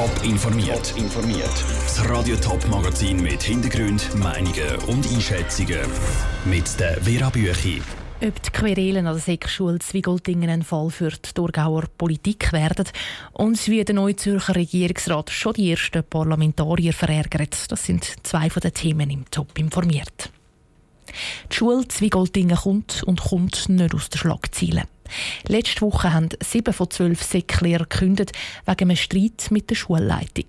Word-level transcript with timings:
Top 0.00 0.24
informiert. 0.24 0.94
informiert. 0.96 1.64
Das 1.82 2.08
Radio 2.08 2.34
Top 2.36 2.66
Magazin 2.68 3.20
mit 3.20 3.42
Hintergrund, 3.42 4.14
Meinungen 4.14 4.76
und 4.86 5.06
Einschätzungen 5.06 5.80
mit 6.46 6.80
der 6.80 7.02
Vera 7.02 7.28
Büchi. 7.28 7.82
Ob 8.26 8.42
die 8.42 8.50
Querelen 8.50 9.06
an 9.06 9.12
der 9.12 9.22
Sekschule 9.22 9.78
Zwiegoldingen 9.78 10.48
ein 10.48 10.62
Fall 10.62 10.88
für 10.88 11.10
die 11.10 11.34
Thurgauer 11.34 11.84
Politik 11.98 12.50
werden 12.54 12.86
und 13.34 13.68
wie 13.68 13.84
der 13.84 13.94
neue 13.94 14.16
Zürcher 14.16 14.56
Regierungsrat 14.56 15.28
schon 15.28 15.52
die 15.52 15.70
ersten 15.70 16.02
Parlamentarier 16.02 16.94
verärgert, 16.94 17.70
das 17.70 17.84
sind 17.84 18.10
zwei 18.22 18.48
von 18.48 18.62
den 18.62 18.72
Themen 18.72 19.10
im 19.10 19.30
Top 19.30 19.58
informiert. 19.58 20.32
Die 21.52 21.54
Schule 21.54 21.86
Zwiegoldingen 21.86 22.56
kommt 22.56 23.02
und 23.02 23.20
kommt 23.20 23.68
nicht 23.68 23.94
aus 23.94 24.08
den 24.08 24.16
Schlagzeilen. 24.16 24.84
Letzte 25.46 25.80
Woche 25.82 26.12
haben 26.12 26.28
sieben 26.42 26.72
von 26.72 26.90
zwölf 26.90 27.22
Säcklehrer 27.22 27.86
gekündigt 27.88 28.32
wegen 28.66 28.90
einem 28.90 28.96
Streit 28.96 29.48
mit 29.50 29.70
der 29.70 29.74
Schulleitung. 29.74 30.46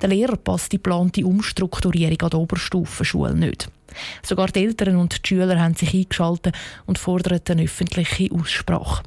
Der 0.00 0.08
Lehrer 0.08 0.36
passt 0.36 0.72
die 0.72 0.76
geplante 0.76 1.24
Umstrukturierung 1.24 2.20
an 2.22 2.30
der 2.30 2.40
Oberstufenschule 2.40 3.34
nicht. 3.34 3.68
Sogar 4.22 4.48
die 4.48 4.64
Eltern 4.64 4.96
und 4.96 5.24
die 5.24 5.28
Schüler 5.28 5.60
haben 5.60 5.74
sich 5.74 5.94
eingeschaltet 5.94 6.56
und 6.86 6.98
fordern 6.98 7.40
eine 7.48 7.64
öffentliche 7.64 8.32
Aussprache. 8.32 9.02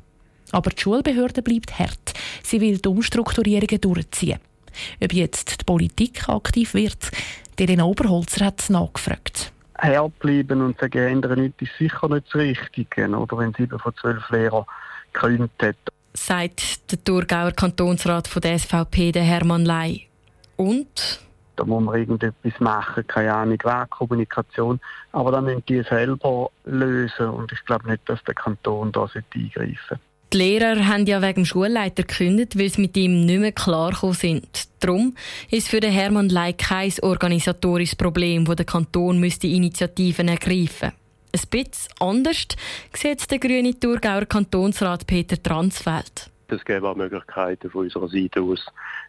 Aber 0.52 0.70
die 0.70 0.82
Schulbehörde 0.82 1.42
bleibt 1.42 1.80
hart. 1.80 2.14
Sie 2.44 2.62
will 2.62 2.78
die 2.78 2.90
Umstrukturierungen 2.90 3.82
durchziehen. 3.82 4.40
Ob 5.02 5.14
jetzt 5.14 5.62
die 5.62 5.66
Politik 5.66 6.28
aktiv 6.30 6.74
wird, 6.74 7.12
Elena 7.58 7.86
Oberholzer 7.86 8.46
hat 8.46 8.70
nachgefragt 8.70 9.54
herbleiben 9.84 10.62
und 10.62 10.80
sagen, 10.80 11.08
ändern 11.08 11.40
nichts 11.40 11.62
ist 11.62 11.78
sicher 11.78 12.08
nicht 12.10 12.28
das 12.28 12.36
Richtige. 12.36 13.10
Oder 13.10 13.38
wenn 13.38 13.54
sieben 13.54 13.80
von 13.80 13.94
zwölf 14.00 14.30
Lehrern 14.30 14.66
gekündigt 15.14 15.62
hat. 15.62 15.76
Sagt 16.14 16.92
der 16.92 17.04
Thurgauer 17.04 17.52
Kantonsrat 17.52 18.28
von 18.28 18.42
der 18.42 18.60
SVP, 18.60 19.12
der 19.12 19.24
Hermann 19.24 19.66
Ley. 19.66 20.08
Und? 20.58 21.20
Da 21.56 21.66
muss 21.66 21.84
man 21.84 22.00
irgendetwas 22.00 22.60
machen, 22.60 23.06
keine 23.08 23.34
Ahnung, 23.34 23.60
Wegkommunikation. 23.64 24.80
Aber 25.12 25.32
dann 25.32 25.46
müssen 25.46 25.64
die 25.68 25.84
selber 25.84 26.50
lösen 26.66 27.30
und 27.30 27.52
ich 27.52 27.64
glaube 27.66 27.90
nicht, 27.90 28.02
dass 28.08 28.24
der 28.24 28.34
Kanton 28.34 28.92
da 28.92 29.04
eingreifen 29.04 29.78
sollte. 29.90 30.00
Die 30.34 30.38
Lehrer 30.38 30.88
haben 30.88 31.06
ja 31.06 31.22
wegen 31.22 31.44
dem 31.44 31.46
Schulleiter 31.46 32.02
gekündigt, 32.02 32.58
weil 32.58 32.70
sie 32.70 32.82
mit 32.82 32.98
ihm 32.98 33.24
nicht 33.24 33.40
mehr 33.40 33.52
klar 33.52 33.94
sind. 34.14 34.68
Darum 34.80 35.16
ist 35.52 35.70
für 35.70 35.80
den 35.80 35.92
Hermann 35.92 36.30
Ley 36.30 36.54
kein 36.54 36.92
organisatorisches 37.04 37.96
Problem, 37.96 38.48
wo 38.48 38.56
der 38.56 38.66
Kanton 38.66 39.20
müsste 39.20 39.46
Initiativen 39.46 40.28
ergreifen 40.28 40.88
müsste. 40.88 41.03
Ein 41.36 41.42
bisschen 41.50 41.92
anders 42.00 42.46
sieht 42.94 43.32
der 43.32 43.40
grüne 43.40 43.74
Thurgauer 43.80 44.26
Kantonsrat 44.26 45.08
Peter 45.08 45.42
Transfeld. 45.42 46.30
Es 46.48 46.64
gäbe 46.64 46.88
auch 46.88 46.96
Möglichkeiten 46.96 47.72
von 47.72 47.86
unserer 47.86 48.08
Seite 48.08 48.44
aus, 48.44 48.64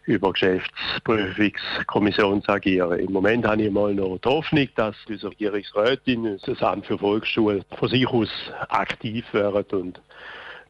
über 0.05 0.33
Geschäftsprüfungskommission 0.33 2.41
zu 2.41 2.51
agieren. 2.51 2.97
Im 2.97 3.13
Moment 3.13 3.45
habe 3.45 3.61
ich 3.61 3.71
mal 3.71 3.93
noch 3.93 4.17
die 4.17 4.27
Hoffnung, 4.27 4.67
dass 4.75 4.95
unsere 5.07 5.33
Regierungsrätin, 5.33 6.39
das 6.43 6.63
Amt 6.63 6.87
für 6.87 6.97
Volksschule, 6.97 7.63
von 7.77 7.89
sich 7.89 8.07
aus 8.07 8.31
aktiv 8.69 9.31
werden 9.31 9.81
und 9.81 10.01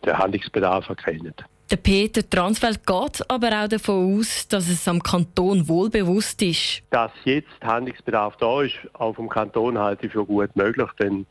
den 0.06 0.17
Handlungsbedarf 0.17 0.90
erkennen. 0.90 1.36
Der 1.71 1.77
Peter 1.77 2.27
Transfeld 2.30 2.85
geht 2.85 3.30
aber 3.30 3.63
auch 3.63 3.67
davon 3.67 4.19
aus, 4.19 4.47
dass 4.47 4.69
es 4.69 4.88
am 4.88 5.02
Kanton 5.02 5.67
wohlbewusst 5.67 6.41
ist. 6.44 6.83
Dass 6.91 7.11
jetzt 7.23 7.47
Handlungsbedarf 7.63 8.38
da 8.38 8.61
ist, 8.61 8.75
auch 8.94 9.16
vom 9.16 9.27
Kanton 9.27 9.77
halte 9.80 10.05
ich 10.05 10.11
für 10.11 10.25
gut 10.25 10.55
möglich, 10.55 10.89
denn 10.99 11.25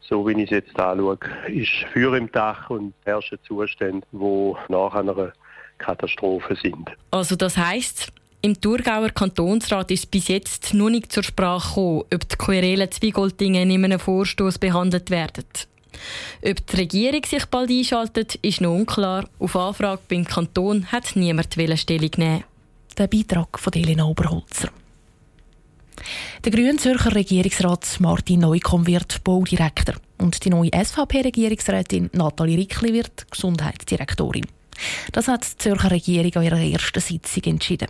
so 0.00 0.26
wie 0.26 0.40
ich 0.40 0.44
es 0.44 0.50
jetzt 0.50 0.78
anschaue, 0.78 1.18
ist 1.48 1.70
Feuer 1.92 2.14
im 2.14 2.30
Dach 2.30 2.70
und 2.70 2.94
herrschen 3.04 3.38
Zustände, 3.46 4.06
die 4.12 4.52
nach 4.68 4.94
einer 4.94 5.32
Katastrophe 5.78 6.56
sind. 6.62 6.90
Also 7.10 7.34
das 7.34 7.56
heißt, 7.56 8.12
im 8.42 8.60
Thurgauer 8.60 9.10
Kantonsrat 9.10 9.90
ist 9.90 10.10
bis 10.10 10.28
jetzt 10.28 10.74
noch 10.74 10.90
nicht 10.90 11.12
zur 11.12 11.22
Sprache 11.22 11.68
gekommen, 11.68 12.04
ob 12.12 12.28
die 12.28 12.36
Querelen 12.36 12.90
Zwiegoldingen 12.90 13.70
in 13.70 13.84
einem 13.84 13.98
Vorstoß 13.98 14.58
behandelt 14.58 15.10
werden. 15.10 15.44
Ob 16.44 16.66
die 16.66 16.76
Regierung 16.76 17.24
sich 17.24 17.46
bald 17.46 17.70
einschaltet, 17.70 18.34
ist 18.42 18.60
noch 18.60 18.74
unklar. 18.74 19.28
Auf 19.38 19.54
Anfrage 19.54 20.02
beim 20.08 20.24
Kanton 20.24 20.90
hat 20.90 21.14
niemand 21.14 21.54
Stellung 21.76 22.10
nehmen. 22.16 22.44
Der 22.98 23.06
Beitrag 23.06 23.60
von 23.60 23.72
Elena 23.72 24.04
Oberholzer. 24.04 24.70
Der 26.44 26.50
grüne 26.50 26.76
Zürcher 26.78 27.14
Regierungsrat 27.14 28.00
Martin 28.00 28.40
Neukomm 28.40 28.88
wird 28.88 29.22
Baudirektor 29.22 29.94
und 30.18 30.44
die 30.44 30.50
neue 30.50 30.70
SVP-Regierungsrätin 30.74 32.10
Nathalie 32.12 32.58
Rickli 32.58 32.92
wird 32.92 33.30
Gesundheitsdirektorin. 33.30 34.46
Das 35.12 35.28
hat 35.28 35.44
die 35.44 35.58
Zürcher 35.58 35.90
Regierung 35.90 36.34
an 36.36 36.42
ihrer 36.44 36.60
ersten 36.60 37.00
Sitzung 37.00 37.44
entschieden. 37.44 37.88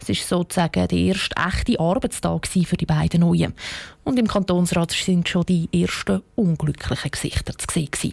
Es 0.00 0.08
ist 0.08 0.28
sozusagen 0.28 0.88
der 0.88 0.98
erste 0.98 1.36
echte 1.36 1.78
Arbeitstag 1.78 2.46
für 2.46 2.76
die 2.76 2.86
beiden 2.86 3.20
Neuen. 3.20 3.54
Und 4.02 4.18
im 4.18 4.26
Kantonsrat 4.26 4.92
sind 4.92 5.28
schon 5.28 5.46
die 5.46 5.68
ersten 5.72 6.22
unglücklichen 6.34 7.10
Gesichter 7.10 7.56
zu 7.56 7.66
sehen. 7.72 8.12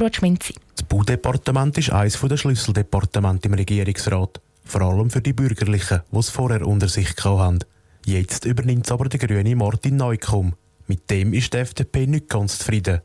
Ruth 0.00 0.16
Schminzi. 0.16 0.54
Das 0.76 0.86
Baudepartement 0.86 1.76
ist 1.76 1.90
eines 1.90 2.18
der 2.20 2.36
Schlüsseldepartemente 2.36 3.48
im 3.48 3.54
Regierungsrat. 3.54 4.40
Vor 4.64 4.82
allem 4.82 5.10
für 5.10 5.20
die 5.20 5.32
Bürgerlichen, 5.32 6.00
die 6.10 6.18
es 6.18 6.30
vorher 6.30 6.66
unter 6.66 6.88
sich 6.88 7.14
hatten. 7.22 7.60
Jetzt 8.06 8.44
übernimmt 8.44 8.86
es 8.86 8.92
aber 8.92 9.08
der 9.08 9.20
grüne 9.20 9.56
Martin 9.56 9.96
Neukomm. 9.96 10.54
Mit 10.86 11.10
dem 11.10 11.34
ist 11.34 11.52
die 11.52 11.58
FDP 11.58 12.06
nicht 12.06 12.28
ganz 12.28 12.58
zufrieden. 12.58 13.00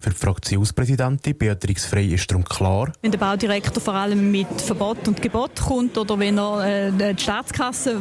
Für 0.00 0.10
die 0.10 0.16
Fraktionspräsidentin 0.16 1.36
Beatrix 1.36 1.86
Frey 1.86 2.14
ist 2.14 2.30
darum 2.30 2.44
klar, 2.44 2.92
wenn 3.02 3.10
der 3.10 3.18
Baudirektor 3.18 3.82
vor 3.82 3.94
allem 3.94 4.30
mit 4.30 4.60
Verbot 4.60 5.06
und 5.08 5.20
Gebot 5.20 5.60
kommt 5.60 5.96
oder 5.98 6.18
wenn 6.18 6.38
er 6.38 6.88
äh, 6.88 7.14
die 7.14 7.22
Staatskasse 7.22 7.98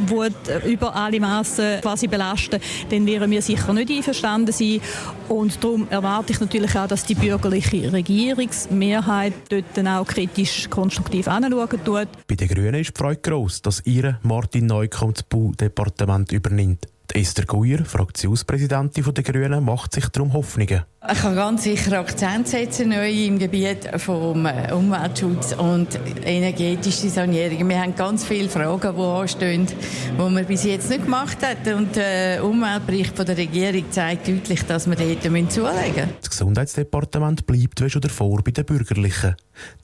äh, 0.48 0.72
über 0.72 0.96
alle 0.96 1.20
Massen 1.20 1.82
quasi 1.82 2.08
belasten 2.08 2.60
dann 2.90 3.06
werden 3.06 3.32
wir 3.32 3.42
sicher 3.42 3.74
nicht 3.74 3.92
einverstanden 3.92 4.52
sein. 4.52 4.82
Und 5.30 5.64
darum 5.64 5.88
erwarte 5.90 6.34
ich 6.34 6.40
natürlich 6.40 6.76
auch, 6.76 6.88
dass 6.88 7.06
die 7.06 7.16
bürgerliche 7.16 7.92
Regierungsmehrheit 7.92 9.34
dort 9.50 9.66
dann 9.76 9.88
auch 9.88 10.06
kritisch 10.06 10.70
konstruktiv 10.70 11.28
anschauen 11.28 11.70
tut. 11.84 12.08
Bei 12.28 12.36
den 12.36 12.48
Grünen 12.48 12.76
ist 12.76 12.96
die 12.96 13.00
Freude 13.00 13.22
gross, 13.22 13.62
dass 13.62 13.86
ihre 13.86 14.20
Martin 14.24 14.68
Neukomm 14.68 15.14
das 15.14 15.24
Baudepartement 15.24 16.32
übernimmt. 16.32 16.88
Esther 17.12 17.46
Guyer, 17.46 17.86
Fraktionspräsidentin 17.86 19.14
der 19.14 19.24
Grünen, 19.24 19.64
macht 19.64 19.94
sich 19.94 20.08
darum 20.08 20.34
Hoffnungen. 20.34 20.84
Ich 21.12 21.20
kann 21.20 21.36
ganz 21.36 21.64
sicher 21.64 22.00
Akzent 22.00 22.48
setzen 22.48 22.90
neu 22.90 23.12
im 23.12 23.38
Gebiet 23.38 23.90
vom 23.98 24.46
äh, 24.46 24.72
Umweltschutz 24.72 25.54
und 25.54 26.00
energetische 26.24 27.10
Sanierung. 27.10 27.68
Wir 27.68 27.82
haben 27.82 27.94
ganz 27.94 28.24
viele 28.24 28.48
Fragen, 28.48 28.96
die 28.96 29.02
anstehen, 29.02 29.68
die 29.68 30.18
man 30.18 30.46
bis 30.46 30.64
jetzt 30.64 30.90
nicht 30.90 31.04
gemacht 31.04 31.38
hat. 31.46 31.68
Und 31.68 31.98
der 31.98 32.44
Umweltbericht 32.44 33.18
von 33.18 33.26
der 33.26 33.38
Regierung 33.38 33.84
zeigt 33.92 34.30
deutlich, 34.30 34.64
dass 34.66 34.88
wir 34.88 34.96
dort 34.96 35.22
zulegen 35.22 35.46
müssen. 35.46 36.10
Das 36.22 36.30
Gesundheitsdepartement 36.30 37.46
bleibt 37.46 37.82
wie 37.82 37.90
schon 37.90 38.02
davor 38.02 38.42
bei 38.42 38.52
den 38.52 38.64
Bürgerlichen. 38.66 39.36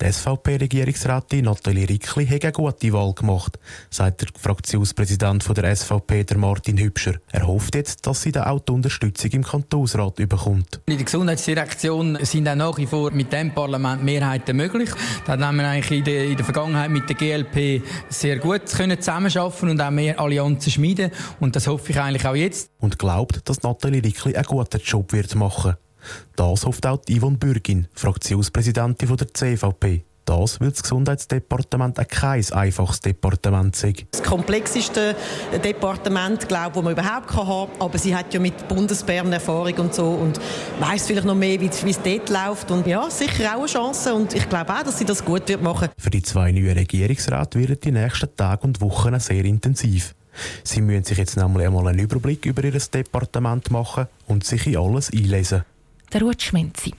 Die 0.01 0.11
SVP-Regierungsrätin 0.11 1.45
Nathalie 1.45 1.87
Rickli 1.87 2.25
hat 2.27 2.43
eine 2.43 2.51
gute 2.51 2.93
Wahl 2.93 3.13
gemacht, 3.13 3.59
sagt 3.89 4.21
der 4.21 4.27
Fraktionspräsident 4.39 5.45
der 5.55 5.75
SVP, 5.75 6.23
der 6.23 6.37
Martin 6.37 6.77
Hübscher. 6.77 7.15
Er 7.31 7.47
hofft 7.47 7.75
jetzt, 7.75 8.05
dass 8.07 8.21
sie 8.21 8.31
dann 8.31 8.45
auch 8.45 8.59
die 8.59 8.71
Unterstützung 8.71 9.31
im 9.31 9.43
Kantonsrat 9.43 10.15
bekommt. 10.15 10.81
In 10.85 10.97
der 10.97 11.05
Gesundheitsdirektion 11.05 12.17
sind 12.23 12.47
auch 12.47 12.55
nach 12.55 12.77
wie 12.77 12.85
vor 12.85 13.11
mit 13.11 13.31
dem 13.33 13.53
Parlament 13.53 14.03
Mehrheiten 14.03 14.55
möglich. 14.55 14.89
Da 15.25 15.37
haben 15.37 15.57
wir 15.57 15.67
eigentlich 15.67 15.99
in 15.99 16.03
der, 16.05 16.25
in 16.25 16.35
der 16.37 16.45
Vergangenheit 16.45 16.89
mit 16.89 17.09
der 17.09 17.15
GLP 17.15 17.83
sehr 18.09 18.37
gut 18.37 18.65
können 18.67 18.99
zusammenarbeiten 18.99 19.69
und 19.69 19.81
auch 19.81 19.91
mehr 19.91 20.19
Allianzen 20.19 20.71
schmieden. 20.71 21.11
Und 21.39 21.55
das 21.55 21.67
hoffe 21.67 21.91
ich 21.91 21.99
eigentlich 21.99 22.25
auch 22.25 22.35
jetzt. 22.35 22.71
Und 22.79 22.99
glaubt, 22.99 23.47
dass 23.47 23.63
Nathalie 23.63 24.03
Rickli 24.03 24.35
einen 24.35 24.45
guten 24.45 24.79
Job 24.81 25.13
wird 25.13 25.35
machen. 25.35 25.75
Das 26.35 26.65
hofft 26.65 26.85
auch 26.85 27.01
Yvonne 27.09 27.37
Bürgin, 27.37 27.87
Fraktionspräsidentin 27.93 29.15
der 29.15 29.33
CVP. 29.33 30.03
Das, 30.29 30.61
weil 30.61 30.69
das 30.69 30.83
Gesundheitsdepartement 30.83 31.99
auch 31.99 32.07
kein 32.07 32.45
einfaches 32.51 32.99
Departement 32.99 33.75
sei. 33.75 33.95
Das 34.11 34.21
komplexeste 34.21 35.15
Departement, 35.63 36.47
glaube 36.47 36.67
ich, 36.67 36.73
das 36.75 36.83
man 36.83 36.93
überhaupt 36.93 37.35
haben 37.35 37.47
kann. 37.47 37.81
Aber 37.81 37.97
sie 37.97 38.15
hat 38.15 38.31
ja 38.31 38.39
mit 38.39 38.67
Bundesbären 38.67 39.33
Erfahrung 39.33 39.73
und 39.79 39.95
so 39.95 40.07
und 40.07 40.39
weiß 40.79 41.07
vielleicht 41.07 41.25
noch 41.25 41.33
mehr, 41.33 41.59
wie 41.59 41.65
es 41.65 41.99
dort 42.03 42.29
läuft. 42.29 42.69
Und 42.69 42.85
ja, 42.85 43.09
sicher 43.09 43.55
auch 43.55 43.61
eine 43.61 43.65
Chance. 43.65 44.13
Und 44.13 44.35
ich 44.35 44.47
glaube 44.47 44.71
auch, 44.71 44.83
dass 44.83 44.99
sie 44.99 45.05
das 45.05 45.25
gut 45.25 45.49
wird 45.49 45.63
machen 45.63 45.89
Für 45.97 46.11
die 46.11 46.21
zwei 46.21 46.51
neuen 46.51 46.77
Regierungsräte 46.77 47.59
werden 47.59 47.79
die 47.83 47.91
nächsten 47.91 48.29
Tage 48.35 48.67
und 48.67 48.81
Wochen 48.81 49.19
sehr 49.19 49.43
intensiv. 49.45 50.13
Sie 50.63 50.81
müssen 50.81 51.05
sich 51.05 51.17
jetzt 51.17 51.37
nämlich 51.37 51.65
einmal 51.65 51.87
einen 51.87 51.97
Überblick 51.97 52.45
über 52.45 52.63
ihr 52.63 52.79
Departement 52.79 53.71
machen 53.71 54.05
und 54.27 54.43
sich 54.43 54.67
in 54.67 54.77
alles 54.77 55.11
einlesen. 55.11 55.63
Der 56.11 56.21
Ruth 56.21 56.41
Schmenzi. 56.41 56.93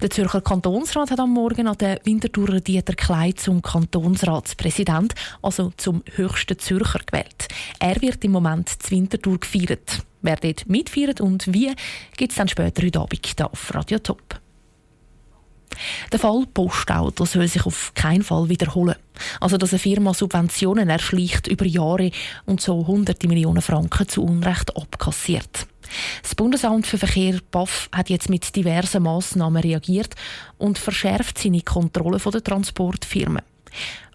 Der 0.00 0.10
Zürcher 0.10 0.40
Kantonsrat 0.40 1.10
hat 1.10 1.18
am 1.18 1.32
Morgen 1.32 1.66
an 1.66 1.76
den 1.76 1.98
Winterthurer 2.04 2.60
Dieter 2.60 2.94
Kleid 2.94 3.40
zum 3.40 3.60
Kantonsratspräsident, 3.60 5.12
also 5.42 5.72
zum 5.76 6.04
höchsten 6.14 6.56
Zürcher, 6.56 7.00
gewählt. 7.04 7.48
Er 7.80 8.00
wird 8.00 8.24
im 8.24 8.30
Moment 8.30 8.68
zu 8.68 8.92
Winterthur 8.92 9.40
gefeiert. 9.40 10.04
Wer 10.22 10.36
dort 10.36 10.68
mitfeiert 10.68 11.20
und 11.20 11.52
wie, 11.52 11.74
gibt 12.16 12.30
es 12.30 12.38
dann 12.38 12.46
später 12.46 12.82
heute 12.82 13.00
Abend 13.00 13.26
hier 13.26 13.50
auf 13.50 13.74
Radio 13.74 13.98
Top. 13.98 14.40
Der 16.12 16.20
Fall 16.20 16.44
Postauto 16.54 17.24
soll 17.24 17.48
sich 17.48 17.66
auf 17.66 17.92
keinen 17.94 18.22
Fall 18.22 18.48
wiederholen. 18.48 18.96
Also, 19.40 19.58
dass 19.58 19.72
eine 19.72 19.80
Firma 19.80 20.14
Subventionen 20.14 20.88
erschleicht 20.88 21.48
über 21.48 21.66
Jahre 21.66 22.12
und 22.46 22.60
so 22.60 22.86
hunderte 22.86 23.26
Millionen 23.26 23.62
Franken 23.62 24.08
zu 24.08 24.22
Unrecht 24.22 24.76
abkassiert. 24.76 25.66
Das 26.22 26.34
Bundesamt 26.34 26.86
für 26.86 26.98
Verkehr 26.98 27.40
BAF 27.50 27.88
hat 27.92 28.10
jetzt 28.10 28.28
mit 28.28 28.54
diversen 28.54 29.02
Massnahmen 29.02 29.62
reagiert 29.62 30.14
und 30.58 30.78
verschärft 30.78 31.38
seine 31.38 31.62
Kontrolle 31.62 32.18
der 32.18 32.44
Transportfirmen. 32.44 33.42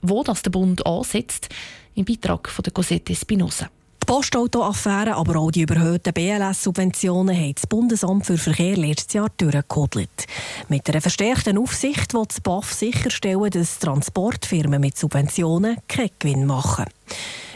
Wo 0.01 0.23
das 0.23 0.41
der 0.41 0.51
Bund 0.51 0.85
ansetzt, 0.85 1.49
im 1.95 2.05
Beitrag 2.05 2.49
von 2.49 2.63
der 2.63 2.73
Cosette 2.73 3.15
Spinoza. 3.15 3.69
Die 4.03 4.05
Postauto-Affäre, 4.05 5.15
aber 5.15 5.37
auch 5.39 5.49
die 5.49 5.61
überhöhten 5.61 6.11
BLS-Subventionen 6.11 7.33
haben 7.37 7.55
das 7.55 7.65
Bundesamt 7.65 8.25
für 8.25 8.37
Verkehr 8.37 8.75
letztes 8.75 9.13
Jahr 9.13 9.29
durchgekodelt. 9.37 10.27
Mit 10.67 10.89
einer 10.89 10.99
verstärkten 10.99 11.57
Aufsicht 11.57 12.13
will 12.13 12.25
das 12.27 12.41
BAF 12.41 12.73
sicherstellen, 12.73 13.49
dass 13.49 13.79
Transportfirmen 13.79 14.81
mit 14.81 14.97
Subventionen 14.97 15.77
keinen 15.87 16.09
Gewinn 16.19 16.45
machen. 16.45 16.85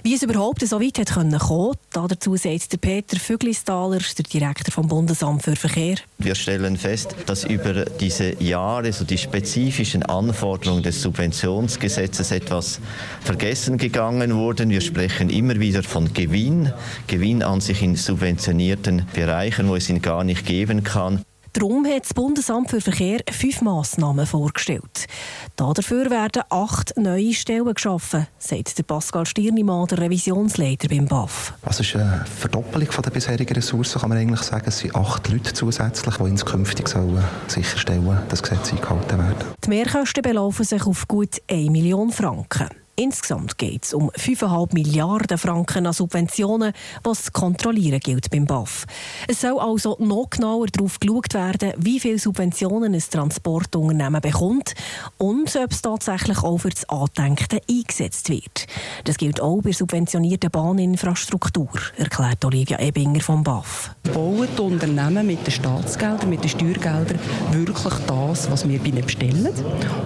Wie 0.03 0.13
es 0.13 0.23
überhaupt 0.23 0.65
so 0.65 0.79
weit 0.79 0.99
hat 0.99 1.13
kommen 1.13 1.37
dazu 2.07 2.35
sagt 2.35 2.71
der 2.73 2.77
Peter 2.77 3.17
Füglistaler, 3.17 3.99
der 3.99 4.23
Direktor 4.23 4.71
vom 4.71 4.87
Bundesamt 4.87 5.43
für 5.43 5.55
Verkehr. 5.55 5.95
Wir 6.19 6.35
stellen 6.35 6.77
fest, 6.77 7.15
dass 7.25 7.43
über 7.43 7.85
diese 7.85 8.41
Jahre 8.41 8.93
so 8.93 9.03
die 9.03 9.17
spezifischen 9.17 10.03
Anforderungen 10.03 10.83
des 10.83 11.01
Subventionsgesetzes 11.01 12.31
etwas 12.31 12.79
vergessen 13.21 13.77
gegangen 13.77 14.35
wurden. 14.35 14.69
Wir 14.69 14.81
sprechen 14.81 15.29
immer 15.29 15.59
wieder 15.59 15.83
von 15.83 16.13
Gewinn, 16.13 16.71
Gewinn 17.07 17.41
an 17.43 17.61
sich 17.61 17.81
in 17.81 17.95
subventionierten 17.95 19.05
Bereichen, 19.13 19.67
wo 19.67 19.75
es 19.75 19.89
ihn 19.89 20.01
gar 20.01 20.23
nicht 20.23 20.45
geben 20.45 20.83
kann. 20.83 21.23
Darum 21.57 21.87
hat 21.87 22.03
das 22.03 22.13
Bundesamt 22.13 22.69
für 22.69 22.81
Verkehr 22.81 23.21
fünf 23.31 23.63
Massnahmen 23.63 24.27
vorgestellt. 24.27 25.07
Dafür 25.55 26.11
werden 26.11 26.43
acht 26.49 26.95
neue 26.97 27.33
Stellen 27.33 27.73
geschaffen, 27.73 28.27
sagt 28.37 28.77
der 28.77 28.83
Pascal 28.83 29.25
Stirnimann, 29.25 29.87
der 29.87 29.97
Revisionsleiter 29.97 30.87
beim 30.87 31.07
BAF. 31.07 31.55
Das 31.63 31.79
ist 31.79 31.95
eine 31.95 32.23
Verdoppelung 32.27 32.89
der 33.03 33.09
bisherigen 33.09 33.55
Ressourcen, 33.55 33.99
kann 33.99 34.09
man 34.09 34.19
eigentlich 34.19 34.43
sagen. 34.43 34.65
Es 34.67 34.77
sind 34.77 34.95
acht 34.95 35.27
Leute 35.29 35.51
zusätzlich, 35.51 36.15
die 36.17 36.23
inskünftig 36.25 36.87
sollen 36.89 37.23
sicherstellen 37.47 38.05
dass 38.29 38.41
das 38.41 38.43
Gesetz 38.43 38.73
eingehalten 38.73 39.17
wird. 39.17 39.45
Die 39.65 39.69
Mehrkosten 39.69 40.21
belaufen 40.21 40.63
sich 40.63 40.85
auf 40.85 41.07
gut 41.07 41.41
1 41.49 41.71
Million 41.71 42.11
Franken. 42.11 42.69
Insgesamt 42.99 43.59
geht 43.59 43.85
es 43.85 43.93
um 43.93 44.09
5,5 44.09 44.73
Milliarden 44.73 45.37
Franken 45.37 45.85
an 45.85 45.93
Subventionen, 45.93 46.73
was 47.03 47.25
zu 47.25 47.31
kontrollieren 47.31 47.99
gilt 47.99 48.31
beim 48.31 48.45
BAF. 48.45 48.87
Es 49.27 49.41
soll 49.41 49.59
also 49.59 49.97
noch 49.99 50.31
genauer 50.31 50.65
darauf 50.65 50.99
geschaut 50.99 51.35
werden, 51.35 51.73
wie 51.77 51.99
viele 51.99 52.17
Subventionen 52.17 52.95
ein 52.95 52.99
Transportunternehmen 52.99 54.19
bekommt 54.19 54.73
und 55.19 55.55
ob 55.55 55.71
es 55.71 55.83
tatsächlich 55.83 56.39
auch 56.39 56.57
für 56.57 56.71
das 56.71 56.89
Andenken 56.89 57.59
eingesetzt 57.69 58.29
wird. 58.29 58.65
Das 59.03 59.19
gilt 59.19 59.41
auch 59.41 59.61
bei 59.61 59.73
subventionierter 59.73 60.49
Bahninfrastruktur, 60.49 61.69
erklärt 61.97 62.43
Olivia 62.45 62.79
Ebinger 62.79 63.21
vom 63.21 63.43
BAF. 63.43 63.91
Bauen 64.11 64.47
die 64.57 64.61
Unternehmen 64.61 65.27
mit 65.27 65.45
den 65.45 65.51
Staatsgeldern, 65.51 66.31
mit 66.31 66.41
den 66.41 66.49
Steuergeldern 66.49 67.19
wirklich 67.51 67.93
das, 68.07 68.49
was 68.49 68.67
wir 68.67 68.79
bei 68.79 68.87
ihnen 68.87 69.05
bestellen 69.05 69.53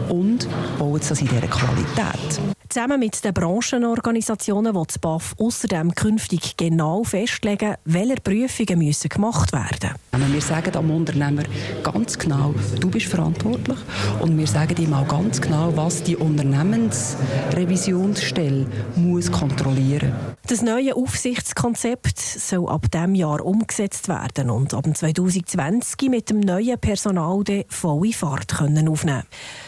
und 0.10 0.46
bauen 0.78 1.02
sie 1.02 1.08
das 1.08 1.22
in 1.22 1.30
dieser 1.30 1.48
Qualität. 1.48 2.42
Zusammen 2.72 3.00
mit 3.02 3.22
den 3.26 3.34
Branchenorganisationen 3.34 4.74
will 4.74 4.86
das 4.88 4.98
BAF 4.98 5.36
außerdem 5.38 5.94
künftig 5.94 6.56
genau 6.56 7.04
festlegen, 7.04 7.76
welche 7.84 8.22
Prüfungen 8.22 8.80
müssen 8.80 9.10
gemacht 9.10 9.52
werden 9.52 9.90
müssen. 10.14 10.34
Wir 10.34 10.42
sagen 10.42 10.74
am 10.78 10.90
Unternehmer 10.90 11.44
ganz 11.84 12.18
genau, 12.18 12.56
du 12.80 12.90
bist 12.90 13.08
verantwortlich 13.08 13.78
und 14.22 14.38
wir 14.38 14.48
sagen 14.48 14.82
ihm 14.82 14.94
auch 14.94 15.06
ganz 15.06 15.42
genau, 15.42 15.76
was 15.76 16.02
die 16.04 16.16
Unternehmensrevisionsstelle 16.16 18.66
muss 18.96 19.30
kontrollieren 19.30 20.14
Das 20.52 20.62
neue 20.62 20.98
Aufsichtskonzept 20.98 22.20
soll 22.20 22.68
ab 22.68 22.92
diesem 22.92 23.16
Jahr 23.16 23.40
umgesetzt 23.40 24.10
werden 24.10 24.50
und 24.50 24.74
ab 24.74 24.86
2020 24.86 26.10
mit 26.10 26.30
dem 26.30 26.42
neuen 26.42 26.78
Personal 26.78 27.42
volle 27.70 28.12
Fahrt 28.12 28.56
können 28.56 28.90
aufnehmen 28.90 29.24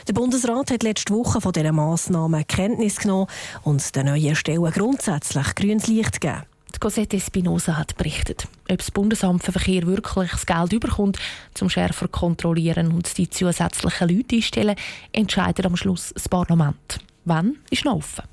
Der 0.10 0.12
Bundesrat 0.12 0.72
hat 0.72 0.84
letzte 0.84 1.14
Woche 1.14 1.40
von 1.40 1.54
diesen 1.54 1.74
Massnahmen 1.74 2.46
Kenntnis 2.46 2.98
Kenntnis 2.98 2.98
genommen 2.98 3.28
und 3.64 3.96
den 3.96 4.08
neuen 4.08 4.36
Stellen 4.36 4.72
grundsätzlich 4.72 5.56
grünes 5.56 5.88
Licht 5.88 6.20
gegeben. 6.20 6.44
Die 6.76 6.80
Cosette 6.80 7.16
Espinosa 7.16 7.78
hat 7.78 7.96
berichtet. 7.96 8.50
Ob 8.70 8.80
das 8.80 8.92
Bundesamt 8.92 9.42
für 9.42 9.54
Verkehr 9.54 9.88
wirklich 9.88 10.32
das 10.32 10.46
Geld 10.46 10.74
überkommt, 10.74 11.18
zum 11.54 11.70
schärfer 11.70 12.10
kontrollieren 12.10 12.92
und 12.92 13.18
die 13.18 13.30
zusätzlichen 13.30 14.10
Leute 14.10 14.36
einstellen, 14.36 14.76
entscheidet 15.14 15.66
am 15.66 15.78
Schluss 15.78 16.12
das 16.14 16.28
Parlament. 16.28 17.00
Wann 17.24 17.56
ist 17.70 17.86
noch 17.86 17.96
offen? 17.96 18.33